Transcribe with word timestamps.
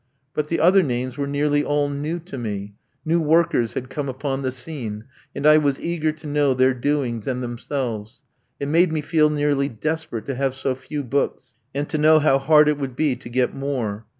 But 0.33 0.47
the 0.47 0.59
other 0.59 0.81
names 0.81 1.15
were 1.15 1.27
nearly 1.27 1.63
all 1.63 1.87
new 1.87 2.17
to 2.21 2.35
me; 2.35 2.73
new 3.05 3.21
workers 3.21 3.75
had 3.75 3.91
come 3.91 4.09
upon 4.09 4.41
the 4.41 4.51
scene, 4.51 5.03
and 5.35 5.45
I 5.45 5.59
was 5.59 5.79
eager 5.79 6.11
to 6.11 6.25
know 6.25 6.55
their 6.55 6.73
doings 6.73 7.27
and 7.27 7.43
themselves. 7.43 8.23
It 8.59 8.67
made 8.67 8.91
me 8.91 9.01
feel 9.01 9.29
nearly 9.29 9.69
desperate 9.69 10.25
to 10.25 10.33
have 10.33 10.55
so 10.55 10.73
few 10.73 11.03
books, 11.03 11.53
and 11.75 11.87
to 11.89 11.99
know 11.99 12.17
how 12.17 12.39
hard 12.39 12.67
it 12.67 12.79
would 12.79 12.95
be 12.95 13.15
to 13.17 13.29
get 13.29 13.53
more. 13.53 14.07